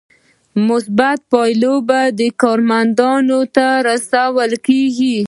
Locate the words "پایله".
1.31-1.73